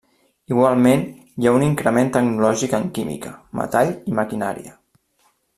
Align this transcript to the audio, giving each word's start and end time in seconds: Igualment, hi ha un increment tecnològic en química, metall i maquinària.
Igualment, 0.53 1.03
hi 1.41 1.49
ha 1.49 1.53
un 1.57 1.65
increment 1.67 2.09
tecnològic 2.17 2.75
en 2.81 2.89
química, 2.97 3.37
metall 3.63 3.95
i 4.13 4.19
maquinària. 4.23 4.79